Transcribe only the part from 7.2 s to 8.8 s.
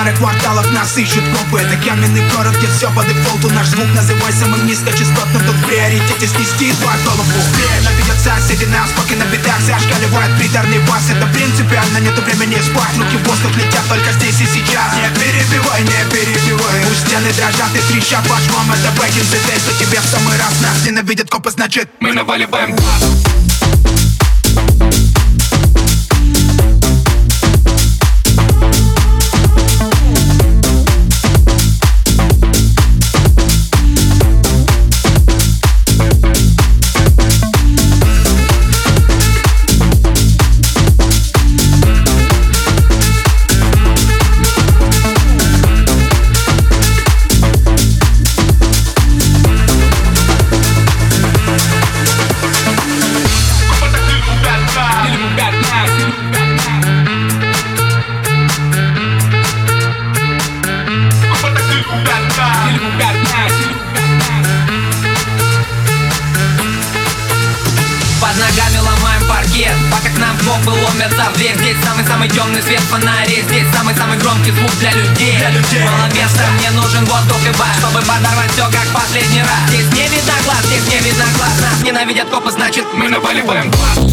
Ненавидят соседи